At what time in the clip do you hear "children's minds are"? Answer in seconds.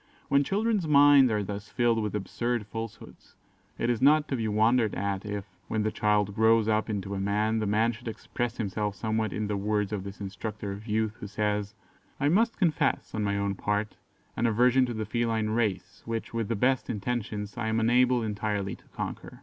0.43-1.43